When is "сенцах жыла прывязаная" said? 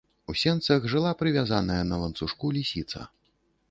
0.43-1.79